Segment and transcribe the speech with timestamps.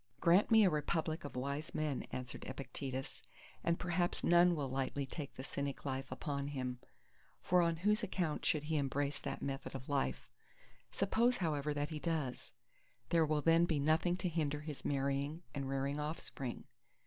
[0.19, 3.21] Grant me a republic of wise men, answered Epictetus,
[3.63, 6.79] and perhaps none will lightly take the Cynic life upon him.
[7.43, 10.27] For on whose account should he embrace that method of life?
[10.91, 12.51] Suppose however that he does,
[13.09, 16.63] there will then be nothing to hinder his marrying and rearing offspring.